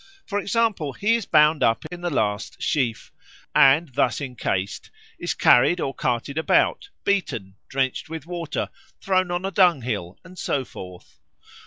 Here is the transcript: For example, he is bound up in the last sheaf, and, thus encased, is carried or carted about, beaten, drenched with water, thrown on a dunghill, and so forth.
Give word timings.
For 0.25 0.39
example, 0.39 0.93
he 0.93 1.13
is 1.13 1.27
bound 1.27 1.61
up 1.61 1.85
in 1.91 2.01
the 2.01 2.09
last 2.09 2.59
sheaf, 2.59 3.11
and, 3.53 3.93
thus 3.93 4.19
encased, 4.19 4.89
is 5.19 5.35
carried 5.35 5.79
or 5.79 5.93
carted 5.93 6.39
about, 6.39 6.89
beaten, 7.03 7.55
drenched 7.67 8.09
with 8.09 8.25
water, 8.25 8.69
thrown 8.99 9.29
on 9.29 9.45
a 9.45 9.51
dunghill, 9.51 10.17
and 10.25 10.39
so 10.39 10.65
forth. 10.65 11.19